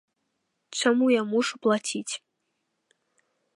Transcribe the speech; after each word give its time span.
Чаму 0.79 1.05
я 1.11 1.21
мушу 1.35 1.55
плаціць? 1.67 2.13